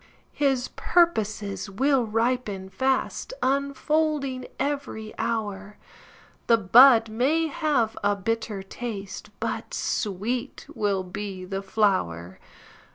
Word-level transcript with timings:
His 0.33 0.69
purposes 0.69 1.69
will 1.69 2.07
ripen 2.07 2.69
fast, 2.69 3.35
Unfolding 3.43 4.47
every 4.57 5.13
hour; 5.19 5.77
The 6.47 6.57
bud 6.57 7.07
may 7.07 7.45
have 7.45 7.95
a 8.03 8.15
bitter 8.15 8.63
taste, 8.63 9.29
But 9.39 9.75
sweet 9.75 10.65
will 10.73 11.03
be 11.03 11.45
the 11.45 11.61
flower. 11.61 12.39